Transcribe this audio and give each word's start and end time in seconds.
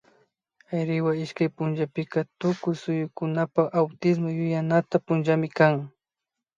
Ayriwa 0.75 1.11
ishkay 1.23 1.49
punllapika 1.55 2.19
tukuy 2.39 2.75
suyukunapak 2.81 3.67
Autismo 3.79 4.27
yuyanata 4.37 4.95
punllami 5.05 5.47
kan 5.57 5.73